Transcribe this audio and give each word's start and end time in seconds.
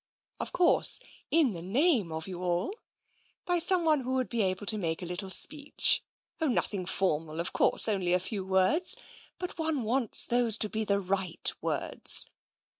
Of 0.39 0.51
course, 0.51 0.99
in 1.29 1.51
the 1.53 1.61
name 1.61 2.11
of 2.11 2.27
you 2.27 2.41
all, 2.41 2.73
by 3.45 3.59
someone 3.59 3.99
who 3.99 4.15
would 4.15 4.29
be 4.29 4.41
able 4.41 4.65
to 4.65 4.77
make 4.79 5.03
a 5.03 5.05
little 5.05 5.29
speech. 5.29 6.01
Oh, 6.41 6.47
nothing 6.47 6.87
formal, 6.87 7.39
of 7.39 7.53
course, 7.53 7.87
only 7.87 8.13
a 8.13 8.19
few 8.19 8.43
words, 8.43 8.95
but 9.37 9.59
one 9.59 9.83
wants 9.83 10.25
those 10.25 10.57
to 10.57 10.69
be 10.69 10.83
the 10.85 10.99
right 10.99 11.53
words 11.61 12.25